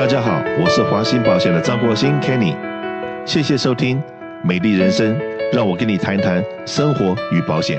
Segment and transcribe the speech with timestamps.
[0.00, 2.56] 大家好，我是华兴保险的张国兴 Kenny，
[3.26, 3.98] 谢谢收听
[4.42, 5.14] 《美丽人生》，
[5.52, 7.78] 让我跟你谈谈生活与保险。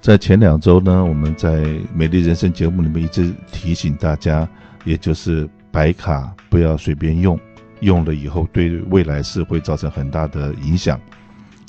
[0.00, 1.50] 在前两周呢，我们在
[1.92, 4.48] 《美丽人生》节目里面一直提醒大家，
[4.84, 7.36] 也就是白卡不要随便用，
[7.80, 11.00] 用了以后对未来是会造成很大的影响。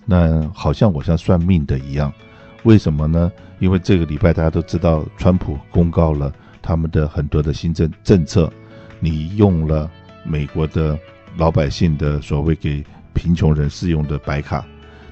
[0.05, 2.13] 那好像我像算命的一样，
[2.65, 3.31] 为什么呢？
[3.57, 6.31] 因为这个礼拜大家都知道，川普公告了。
[6.65, 8.51] 他们的很多的新政政策，
[8.99, 9.87] 你用了
[10.23, 10.97] 美国的
[11.37, 12.83] 老百姓的所谓给
[13.13, 14.65] 贫穷人适用的白卡，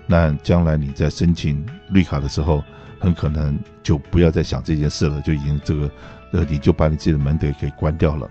[0.08, 2.64] 那将来你在申请绿卡的时候，
[3.00, 5.92] 很可能就不要再想这件事了，就已经这个
[6.32, 8.28] 呃，你就把你自己的门给给关掉了。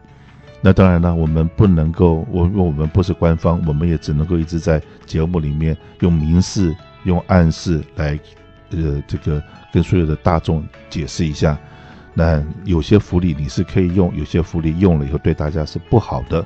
[0.60, 8.18] 那当然了，我们不能够，我我们不是官方，我们也只能够一直在节目里面用明示、用暗示来，
[8.70, 9.40] 呃，这个
[9.72, 11.56] 跟所有的大众解释一下。
[12.14, 16.44] 那有些福利你是可以用，有些福利用了以后对大家是不好的。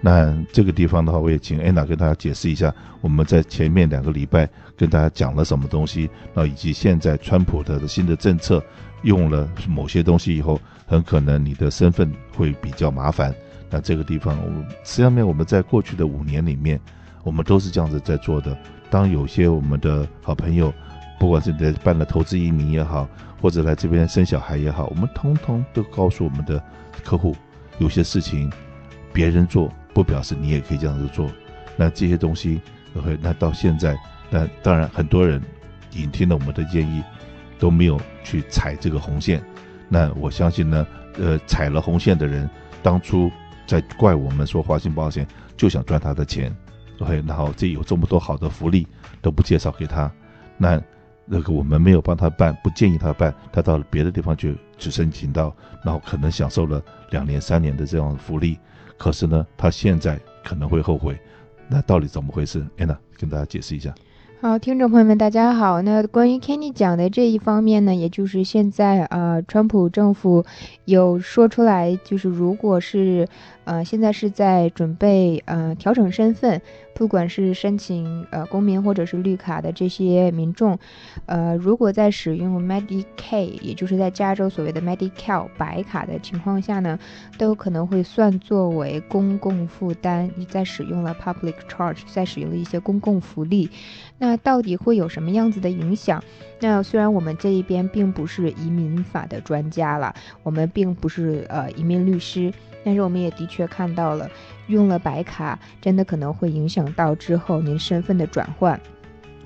[0.00, 8.62] 那这个地方的话，我也请安娜跟大家解释一下，我们在前面两个礼拜跟大家讲了什么东西，那以及现在川普的新的政策
[9.02, 13.34] 用了某些东西以后，很可能你的身份会比较麻烦。
[13.70, 14.50] 那这个地方，我
[14.84, 16.78] 实际上面我们在过去的五年里面，
[17.24, 18.56] 我们都是这样子在做的。
[18.90, 20.72] 当有些我们的好朋友，
[21.18, 23.08] 不管是你在办了投资移民也好，
[23.46, 26.60] 或者来这边生小孩也好，我们通通都告诉我们的
[27.04, 27.36] 客户，
[27.78, 28.52] 有些事情
[29.12, 31.30] 别人做不表示你也可以这样子做。
[31.76, 32.60] 那这些东西
[32.96, 33.96] ，OK，那到现在，
[34.30, 35.40] 那当然很多人
[35.92, 37.00] 已经听了我们的建议，
[37.56, 39.40] 都没有去踩这个红线。
[39.88, 40.84] 那我相信呢，
[41.16, 42.50] 呃，踩了红线的人，
[42.82, 43.30] 当初
[43.64, 45.24] 在怪我们说华信保险
[45.56, 46.52] 就想赚他的钱
[46.98, 48.88] ，OK，然后这有这么多好的福利
[49.22, 50.10] 都不介绍给他，
[50.58, 50.82] 那。
[51.28, 55.52] 那个我们没有帮他办，不建议他办，他到了别的地方去去申请到，
[55.84, 58.56] 然后可能享受了两年三年的这样的福利，
[58.96, 61.18] 可是呢，他现在可能会后悔，
[61.68, 63.92] 那到底怎么回事？Anna 跟大家解释一下。
[64.40, 65.82] 好，听众朋友们，大家好。
[65.82, 70.44] 那关于 Kenny 讲的这一方面呢，也就是现在呃，川普政府
[70.84, 73.26] 有说出来，就是如果是
[73.64, 76.60] 呃，现在是在准备呃调整身份。
[76.96, 80.78] 不管是申请呃公民或者是绿卡的这些民众，
[81.26, 86.98] 呃，如果在使用 Medicaid，也就是在加州所谓的 Medi-Cal 白卡的情况下呢，
[87.36, 90.30] 都可能会算作为公共负担。
[90.36, 93.68] 你在使用了 Public Charge，在使用了一些公共福利，
[94.16, 96.24] 那到底会有什么样子的影响？
[96.60, 102.50] 那虽然我们这一边并不是移民法的专家了，我们并不是呃移民律师。
[102.86, 104.30] 但是我们也的确看到了，
[104.68, 108.80] 用了白卡真的可能会影响到之后您身份的转换。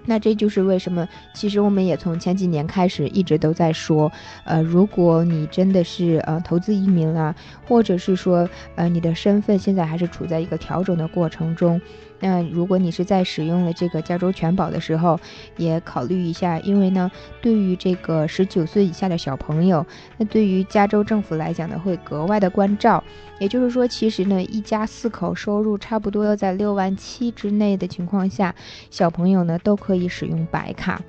[0.05, 4.13] 那这就是为什么，其实我们也从前几年开始一直都在说，
[4.45, 7.35] 呃，如果你真的是呃投资移民啦，
[7.67, 11.81] 或者是说呃你的身份现在还是处在一个调整的过程中。
[12.21, 15.19] 那如果你是在使用了这个加州全保的时候，
[15.57, 17.11] 也考虑一下，因为呢，
[17.41, 19.85] 对于这个十九岁以下的小朋友，
[20.19, 23.03] 那对于加州政府来讲呢，会格外的关照。
[23.39, 28.55] 也就是说，其实呢，一家四口收入差不多要在六万七之内的情况下，
[28.91, 31.01] 小朋友呢都可以使用白卡。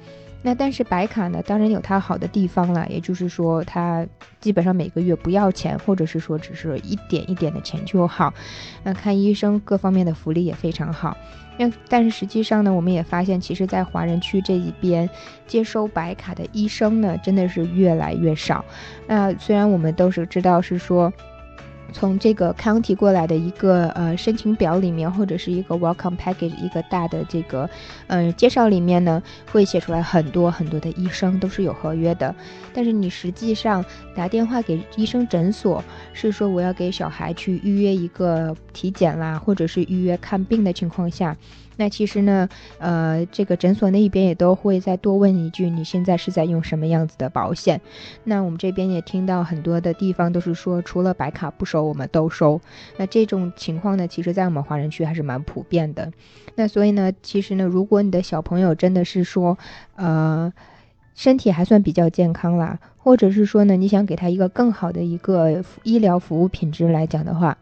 [0.44, 4.06] 那但是白卡呢，当然有它好的地方了，也就是说，它
[4.40, 8.34] 基本上每个月不要钱，或者是说只是一点一点的钱就好。
[8.84, 11.16] 那看医生各方面的福利也非常好。
[11.58, 15.08] 那但是实际上呢，我们也发现，其实，在华人区这一边
[15.46, 18.66] 接收白卡的医生呢，真的是越来越少。
[19.08, 21.14] 那虽然我们都是知道是说。
[21.94, 27.70] 从这个 county 过来的一个呃申请表里面，或者是一个 welcome package 一个大的这个
[28.08, 29.22] 呃介绍里面呢，
[29.52, 32.34] 会写出来很多很多的医生都是有合约的。
[32.74, 33.84] 但是你实际上
[34.16, 41.36] 打电话给医生诊所，是说我要给小孩去预约一个体检啦，或者是预约看病的情况下。
[41.82, 42.48] 那其实呢，
[42.78, 47.82] 呃，这个诊所那一边也都会再多问一句，你现在是在用什么样子的保险？
[48.24, 52.62] 那我们这边也听到很多的地方都是说，除了白卡不收，我们都收。
[52.98, 56.12] 那这种情况呢，其实在我们华人区还是蛮普遍的。
[56.54, 59.58] 那所以呢，其实呢，如果你的小朋友真的是说，
[59.96, 60.54] 呃，
[61.16, 67.58] 身体还算比较健康啦，或者是说呢，你想给他一个更好的一个医疗服务品质来讲的话。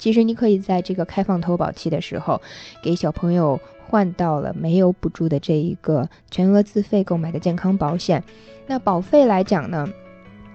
[0.00, 2.40] 其实你可以在这个开放投保期的时候，
[2.82, 8.24] 给小朋友换到了没有补助的这一个全额自费购买的健康保险。
[8.66, 9.86] 那保费来讲呢，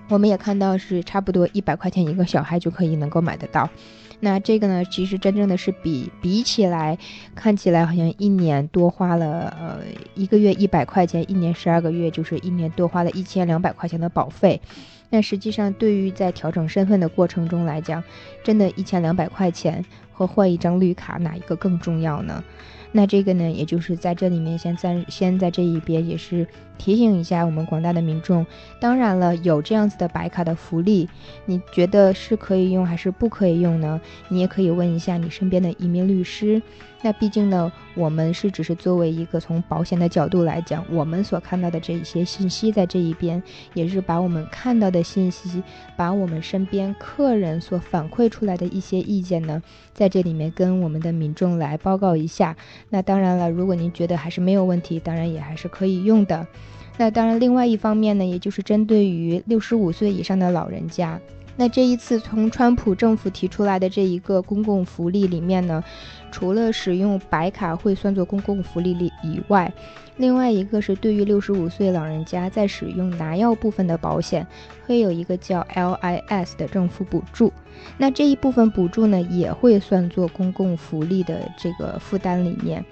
[0.09, 3.69] 我们也看到是差不多一百块钱一个小孩就可以能够买得到。
[4.21, 6.97] 那这个呢，其实真正的是比比起来，
[7.35, 9.81] 看起来好像一年多花了呃
[10.15, 14.59] 一个月一百块钱，一年十二个月就是一年多花了一千两百块钱的保费。
[15.09, 18.03] 那实际上，对于在调整身份的过程中来讲，
[18.43, 22.43] 真的，一千两百块钱和换一张绿卡，哪一个更重要呢？
[22.91, 26.47] 那这个呢，也就是在这里面先暂先在这一边也是
[26.77, 28.45] 提醒一下我们广大的民众。
[28.79, 31.09] 当然了，有这样子的白卡的福利，
[31.45, 33.99] 你觉得是可以用还是不可以用呢？
[34.29, 36.61] 你也可以问一下你身边的移民律师。
[37.05, 43.43] 那毕竟呢，我们是只是作为一个从保险的角度来讲，我们所看到的这一些信息在这一边，
[43.75, 45.61] 也是把我们看到的信息，
[45.95, 49.61] 把我们身边客人所反馈出来的一些意见呢，
[49.93, 52.55] 在这里面跟我们的民众来报告一下。
[52.89, 56.47] 那当然了，如果您觉得还是没有问题，当然也还是可以用的。
[56.97, 61.21] 那当然，另外一方面呢，也就是针对于六十五岁以上的老人家。
[61.57, 65.81] 那这一次从川普政府提出来的这一个公共福利里面呢，
[66.31, 69.71] 除了使用白卡会算作公共福利里以外，
[70.17, 74.45] 另外一个是对于六十五岁老人家在使用拿药部分的保险，
[74.85, 77.53] 会有一个叫 LIS 的政府补助。
[77.97, 82.83] 那这一部分补助呢，也会算作公共福利的这个负担里面。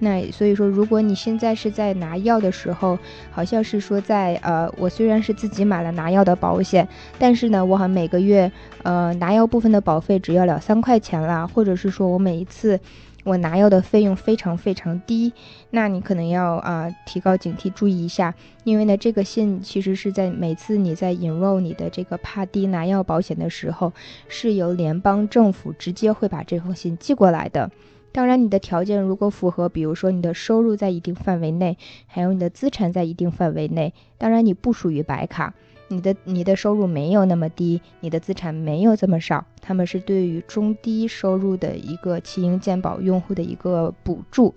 [0.00, 2.98] 那所以说，如果你现在是在拿药的时候，
[3.30, 6.88] 好像是说在呃，我虽然是自己买了拿药的保险，
[7.18, 8.50] 但是呢，我好像每个月
[8.82, 12.80] 呃拿药部分的保费只要两三块钱啦，或者是说我每一次
[13.24, 15.34] 我拿药的费用非常非常低，
[15.68, 23.92] 那你可能要啊、提高警惕，注意一下，因为呢这个信其实是在每次你在 enroll 你的这个帕迪拿药保险的时候，
[24.28, 27.70] 是由联邦政府直接会把这封信寄过来的。
[28.12, 35.54] 当然，你的条件如果符合，比如说你的收入在一定范围内，还有你的资产在一定范围内，当然你不属于白卡，
[35.88, 44.54] 你的你的收入没有那么低，你的资产没有这么少，他们是对于中低收入的一个奇英健保用户的一个补助。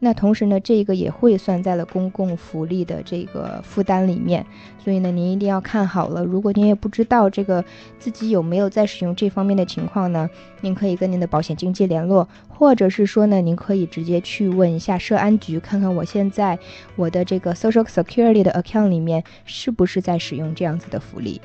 [0.00, 4.46] 那同时呢，这个也会算在了公共福利的这个负担里面，
[4.78, 6.24] 所以呢，您一定要看好了。
[6.24, 7.64] 如果您也不知道这个
[7.98, 10.30] 自己有没有在使用这方面的情况呢，
[10.60, 16.56] 您可以跟您的保险经纪联络，或者是说呢，您可以直接去问一下社安局，看看我现在
[16.94, 21.40] 我的这个 Social Security 的 account 里面是不是在使用这样子的福利。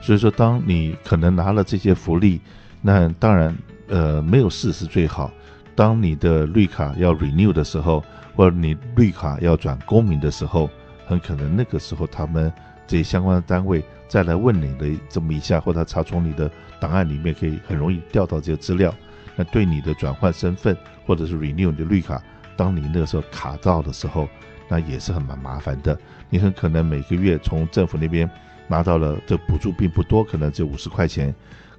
[0.00, 2.40] 所以说，当你可能拿了这些福利，
[2.80, 3.54] 那当然，
[3.88, 5.30] 呃，没有事是最好。
[5.74, 10.68] 当你的绿卡要 renew 的时候，或者你绿卡要转公民的时候，
[11.06, 12.52] 很可能那个时候他们
[12.86, 16.50] 这些相关的单位再来问你的这么一下，或者他查从你的
[16.80, 18.94] 档案里面可以很容易调到这些资料。
[19.36, 20.76] 那对你的转换身份
[21.06, 22.22] 或者是 renew 你的绿卡，
[22.56, 24.28] 当你那个时候卡到的时候，
[24.68, 25.98] 那也是很蛮麻烦的。
[26.28, 28.28] 你很可能每个月从政府那边
[28.68, 31.34] 拿到了这补助并不多，可能只有五十块钱。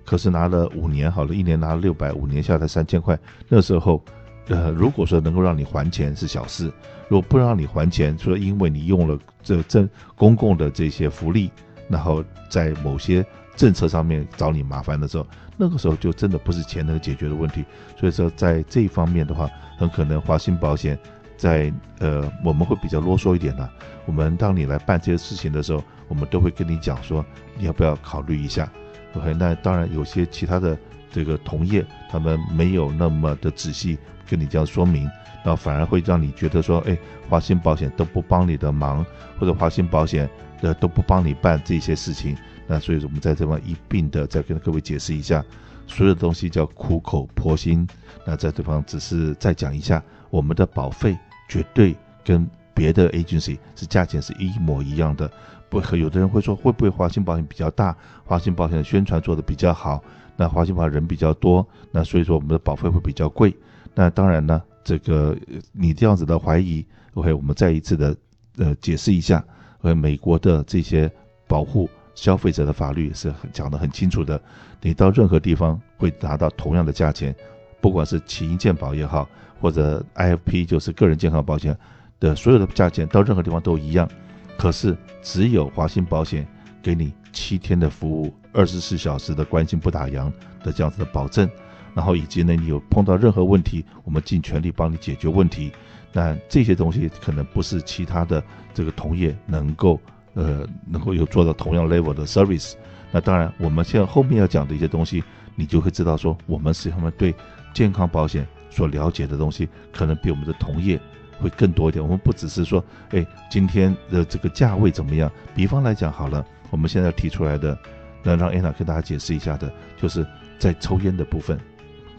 [0.05, 3.17] 可是拿了五年好了，一年拿了六百，五年下来三千块。
[3.47, 4.03] 那时候，
[4.47, 6.71] 呃，如果说能够让你还钱是小事，
[7.07, 11.51] 如果不让你还钱，说因为你用了这这公共的这些福利，
[11.87, 13.25] 然后在某些
[13.55, 15.25] 政策上面找你麻烦的时候，
[15.57, 17.63] 那个时候就真的不是钱能解决的问题。
[17.99, 20.97] 所以说，在这一方面的话，很可能华兴保险
[21.37, 23.69] 在呃，我们会比较啰嗦一点的。
[24.05, 27.23] 我们当你来办这些事情的时候，我们都会跟你讲说，
[27.57, 28.69] 你要不要考虑一下。
[29.13, 30.77] OK，那当然有些其他的
[31.11, 33.97] 这个同业，他们没有那么的仔细
[34.29, 35.09] 跟你这样说明，
[35.43, 36.97] 那反而会让你觉得说，哎，
[37.29, 39.05] 华兴保险都不帮你的忙，
[39.37, 40.29] 或者华兴保险
[40.61, 42.37] 的都不帮你办这些事情。
[42.67, 45.43] 那所以我们在这方一并的再跟各位解释一下，
[45.87, 47.85] 所有的东西叫苦口婆心。
[48.25, 51.17] 那在这方只是再讲一下，我们的保费
[51.49, 51.93] 绝对
[52.23, 55.29] 跟别的 agency 是价钱是一模一样的。
[55.69, 57.95] 不，有的人会说，会不会华兴保险比较大？
[58.25, 60.03] 华兴保险的宣传做得比较好，
[60.35, 63.55] 那华兴保险人比较多，那所以说我们的保费会比较贵。
[63.93, 65.37] 那当然呢，这个
[65.71, 68.15] 你这样子的怀疑，OK，我们再一次的
[68.57, 69.41] 呃解释一下，
[69.81, 71.09] 呃，美国的这些
[71.47, 74.41] 保护消费者的法律是很讲得很清楚的，
[74.81, 77.33] 你到任何地方会拿到同样的价钱，
[77.79, 79.27] 不管是奇英健保也好，
[79.61, 81.77] 或者 IFP 就是个人健康保险
[82.21, 84.09] 的所有的价钱，到任何地方都一样。
[84.57, 86.47] 可是只有华信保险
[86.81, 90.31] 给你七天的服务，二十四小时的关心不打烊
[90.63, 91.49] 的这样子的保证，
[91.93, 95.71] 然后以及呢，你有碰到任何问题，我们尽全力帮你解决问题。
[96.13, 99.99] 那这些东西可能不是其他的这个同业能够
[100.35, 102.73] 呃能够有做到同样 level 的 service。
[103.11, 105.23] 那当然，我们现在后面要讲的一些东西，
[105.55, 107.33] 你就会知道说，我们是他们对
[107.73, 110.99] 健康保险所了解的东西，可能比我们的同业。
[111.41, 112.03] 会更多一点。
[112.03, 115.31] 我们不只是说，哎，今天的这个价位怎么样？
[115.55, 117.77] 比方来讲，好了，我们现在提出来的，
[118.23, 120.25] 那让安娜跟大家解释一下的，就是
[120.59, 121.59] 在抽烟的部分，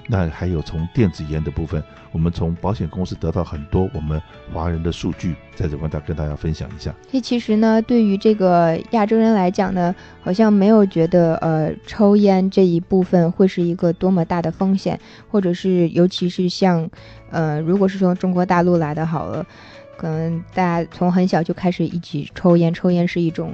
[0.08, 4.20] 那还有从电子烟的部分，我们从保险公司得到很多我们
[4.52, 6.92] 华人的数据，在这块大跟大家分享一下。
[7.10, 14.98] 这其实呢，对于这个亚洲人来讲呢，好像没有觉得呃抽烟这一部分会是一个多么大的风险，
[15.30, 16.90] 或者是尤其是像
[17.30, 19.46] 呃如果是从中国大陆来的好了，
[19.96, 23.52] 可能大家从很小就开始一起抽烟，抽烟是一种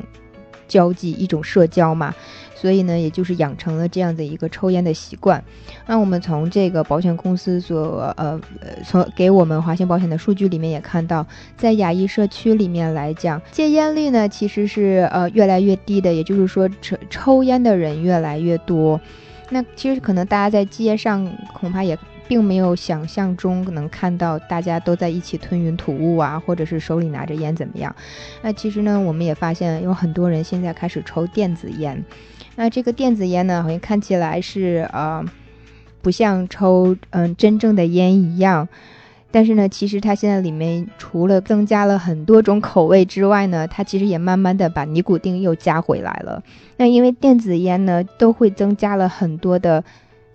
[0.69, 2.15] 交际，一种社交嘛。
[2.55, 5.43] 所以呢，也就是养成了这样的一个抽烟的习惯。
[5.87, 11.25] 那我们从这个保险公司所呃呃从给我们华信保险的数据里面也看到，
[11.57, 19.01] 在亚裔社区里面来讲，戒烟率呢其实是呃越来越低的，也就是说抽抽烟的人越来越多。
[19.51, 21.97] 那其实可能大家在街上恐怕也。
[22.29, 27.93] 并没有想象中能看到大家都在一起吞云吐雾啊，或者是手里拿着烟怎么样？
[28.43, 32.05] 那其实呢，我们也发现有很多人现在开始抽电子烟。
[32.55, 35.25] 那这个电子烟呢，好像看起来是 呃，
[36.03, 38.69] 不像抽嗯真正的烟一样。
[39.31, 46.43] 但是呢，其实它现在里面除了增加了很多种口味之外呢，它其实也慢慢的把尼古丁又加回来了。
[46.77, 49.83] 那因为电子烟呢，都会增加了很多的。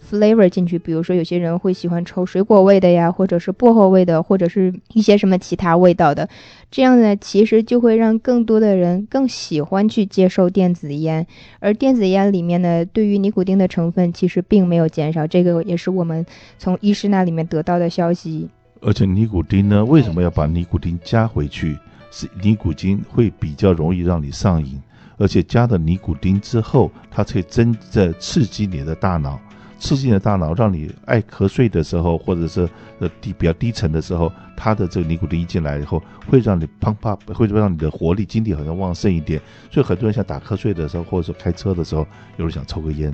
[0.10, 6.30] Flavor 进去，比如说有些人会喜欢抽水果味的呀，或者是薄荷味的，或者是一些什么其他味道的，
[6.70, 11.26] 这样呢，其实就会让更多的人更喜欢去接受电子烟，
[11.60, 16.26] 而电子烟里面呢，对于尼古丁的成分其实并没有减少，这个也是我们
[16.60, 18.50] 从医师那里面得到的消息。
[18.82, 21.78] 而且尼古丁呢，为什么要把尼古丁加回去？
[22.12, 24.80] 是尼古丁会比较容易让你上瘾，
[25.18, 29.40] 而且加了尼古丁之后，它可以真的刺激你的大脑。
[29.84, 32.62] 刺激你的大脑，让你爱瞌睡的时候，或者是
[33.00, 39.42] 呃低比较低沉的时候，它的这个尼古丁一进来以后，会让你砰啪，会让你的活力、精力好像旺盛一点。
[39.70, 43.14] 所以很多人想打瞌睡的时候，或者说开车的时候，有人想抽个烟。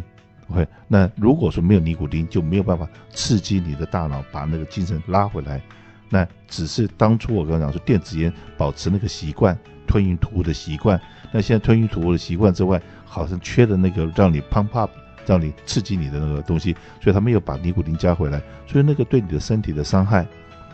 [0.49, 5.59] OK，那如果说没有尼古丁，就没有办法刺激你的大脑，把那个精神拉回来。
[6.07, 9.57] 那只是当初我刚刚讲说，电子烟保持那个习惯，
[9.87, 11.01] 吞云吐雾的习惯。
[11.31, 14.87] 那现在吞云吐雾的习惯之外，好像缺的那个让你砰啪。
[15.29, 20.25] 让你刺激你的那个东西，所以他没有把尼古丁加回来，所以那个对你的身体的伤害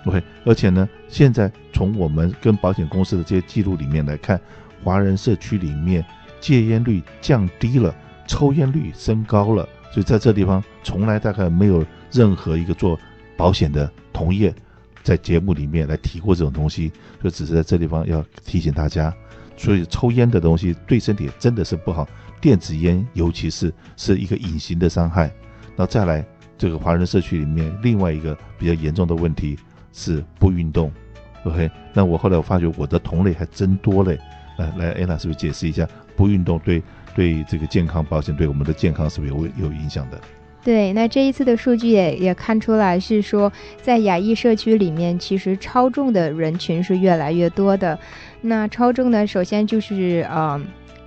[0.05, 0.23] ，OK。
[0.45, 4.39] 而且呢，现在从我们跟保险公司的这些记录里面来看，
[4.81, 6.05] 华人社区里面
[6.39, 7.93] 戒烟率降低了，
[8.27, 12.97] 抽烟率升高了，所以在这地方从来大概没有任何一个做
[13.35, 14.55] 保险的同业
[15.03, 19.13] 在节目里面来提过这种东西，所以只是在这地方要提醒大家，
[19.57, 22.07] 所以抽烟的东西对身体真的是不好。
[22.41, 25.31] 电子烟，尤其是是一个隐形的伤害。
[25.75, 26.23] 那再来，
[26.57, 29.57] 这个华人社区里面另外一个比较严重的问题
[29.93, 30.91] 是不运动。
[31.45, 34.19] OK，那我后来我发觉我的同类还真多嘞。
[34.57, 36.81] 来来，安娜是不是解释一下不运动对
[37.15, 40.21] 对这个健康保险对我们的健康是不是有有影响的？
[40.65, 43.53] 对，那这一次的数据也也看出来是说，
[43.83, 47.99] 在亚裔社区里面，其实超重的人群是越来越多的。
[48.41, 50.59] 那超重呢，首先就是呃，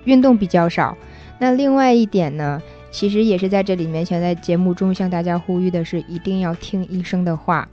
[0.05, 0.97] 运动比较少。
[1.39, 7.67] 那另外一点呢，其实也是在这里面想在节目中向大家呼吁的是，一定要听医生的话。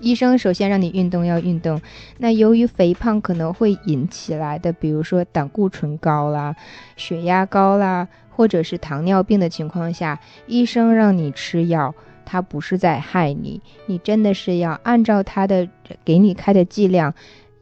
[0.00, 1.80] 医生首先让你运动要运动。
[2.18, 6.54] 那由于肥胖可能会引起来的，比如说胆固醇高啦、
[6.96, 8.06] 血压高啦，
[8.36, 11.94] 或者是糖尿病的情况下，医生让你吃药，
[12.26, 15.66] 他不是在害你，你真的是要按照他的
[16.04, 17.14] 给你开的剂量。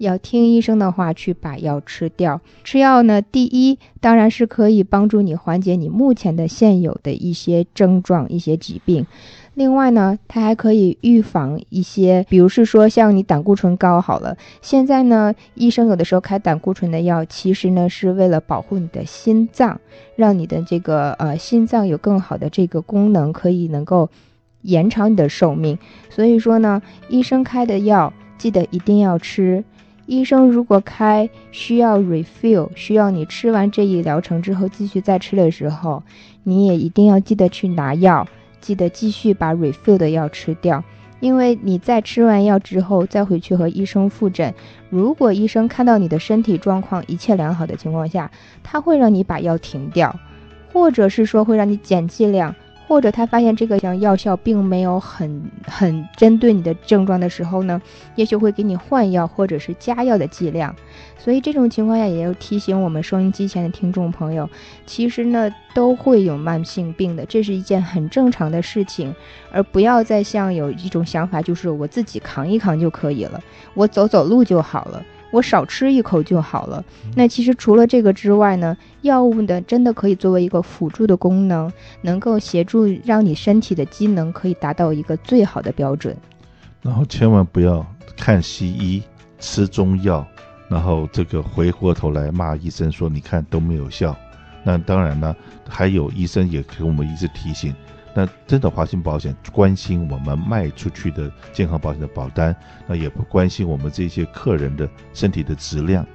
[0.04, 2.40] 要听医生的话去把药吃掉。
[2.62, 9.06] 吃药呢，第一当然是可以帮助你缓解你目前的现有的一些症状、一些疾病。
[9.54, 19.80] 另外呢，它还可以预防一些，比如是说像你胆固醇高好了，现在呢，医生有的时候开胆固醇的药，其实呢是为了保护你的心脏，
[20.16, 24.10] 让你的这个呃心脏有更好的这个功能，可以能够
[24.62, 25.78] 延长你的寿命。
[26.10, 29.62] 所以说呢，医生开的药记得一定要吃。
[30.06, 36.02] 医生如果开需要 refill，需要你吃完这一疗程之后继续再吃的时候，
[36.42, 38.26] 你也一定要记得去拿药，
[38.60, 40.84] 记得继续把 refill 的药吃掉。
[41.20, 44.52] 因为你在吃完药之后再回去和医生复诊，
[44.90, 48.30] 如果医生看到你的身体状况一切良好的情况下，
[48.62, 50.14] 他会让你把药停掉，
[50.70, 52.54] 或者是说会让你减剂量。
[52.94, 57.82] 或者他发现这个像药效并没有很很针对你的症状的时候呢，
[58.14, 60.72] 也许会给你换药或者是加药的剂量。
[61.18, 64.48] 所以这种情况下也要提醒我们收音机前的听众朋友，
[64.86, 69.12] 其实呢都会有慢性病的，这是一件很正常的事情，
[69.50, 73.40] 而不要再像有一种想法，就是我自己扛一扛就可以了，
[73.74, 75.04] 我走走路就好了。
[75.34, 76.84] 我少吃一口就好了。
[77.16, 81.68] 那其实除了这个之外呢，药物呢真的可以作为一个辅助的功能，
[82.02, 86.16] 能够协助让你身体的机能可以达到一个最好的标准。
[86.82, 87.84] 然后千万不要
[88.16, 89.02] 看西医
[89.40, 90.24] 吃中药，
[90.68, 94.16] 然后这个回过头来骂医生说，你看都没有效。
[94.62, 95.34] 那当然呢，
[95.68, 97.74] 还有医生也给我们一直提醒。
[98.14, 102.54] 那真的华信保险关心我们卖出去的健康保险的保单，
[102.86, 106.06] 那也不关心我们这些客人的身体的质量。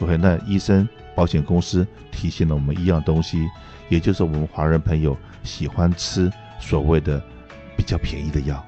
[0.00, 3.48] OK，那医生保险公司提醒了我们一样东西，
[3.88, 7.20] 也就是我们华人朋友喜欢吃所谓的
[7.76, 8.64] 比较便宜的药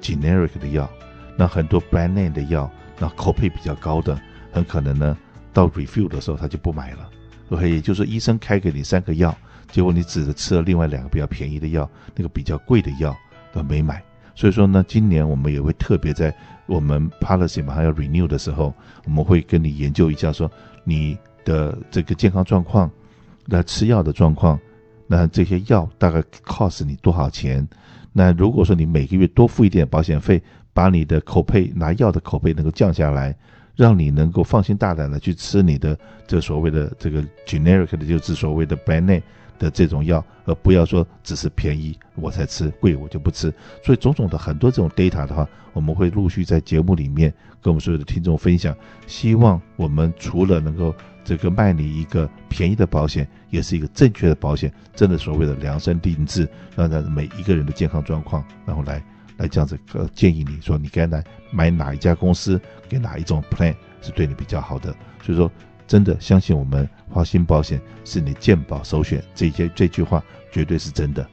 [0.00, 0.90] ，generic 的药。
[1.36, 4.18] 那很多 brand name 的药，那口碑比较高的，
[4.50, 5.16] 很可能呢
[5.52, 7.10] 到 review 的时候他就不买了。
[7.50, 9.36] OK，也就是说，医生开给你三个药，
[9.72, 13.16] 结果你只是吃了另外两个比较便宜的药，那个比较贵的药
[13.52, 14.00] 都没买。
[14.34, 16.32] 所以说呢，今年我们也会特别在
[16.66, 18.72] 我们 policy 马上要 renew 的时候，
[19.04, 20.48] 我们会跟你研究一下，说
[20.84, 22.90] 你的这个健康状况，
[23.46, 24.60] 那吃药的状况，
[25.06, 27.66] 那这些药大概 cost 你多少钱？
[28.12, 30.40] 那如果说你每个月多付一点保险费，
[30.74, 33.34] 把你的口配拿药的口碑能够降下来。
[33.74, 39.22] 让你能够放心大胆的去吃你的这所谓的这个 generic 的，就是所谓的 brand name
[39.58, 43.52] 的这种药，而不要说只是便宜我才吃，贵我就不吃。
[43.84, 48.76] 所以种种的很多这种 data 的话，我们会陆续在节目里面跟我们所有的听众分享。
[49.06, 50.94] 希望我们除了能够
[51.24, 59.02] 这个卖你一个便宜的保险，也是一个正确的保险，真的所谓的量身定制，让在每一个人的健康状况，然后来。
[59.38, 64.94] 来这样子，呃，建议你说你该来买哪一家公司，给哪一种 plan 是对你比较好的。
[65.22, 65.50] 所以说，
[65.86, 71.28] 真的相信我们华信保险是你鉴宝首选，这些这句话绝对是真的。